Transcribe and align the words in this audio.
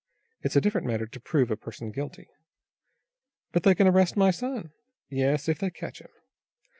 It's 0.41 0.55
a 0.55 0.61
different 0.61 0.87
matter 0.87 1.05
to 1.05 1.19
prove 1.19 1.51
a 1.51 1.55
person 1.55 1.91
guilty." 1.91 2.27
"But 3.51 3.61
they 3.61 3.75
can 3.75 3.85
arrest 3.87 4.17
my 4.17 4.31
son." 4.31 4.71
"Yes 5.11 5.47
if 5.47 5.59
they 5.59 5.69
catch 5.69 6.01
him. 6.01 6.09